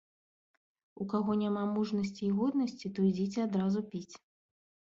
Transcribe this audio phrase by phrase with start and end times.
[1.03, 4.15] У каго няма мужнасці і годнасці, то ідзіце адразу піць.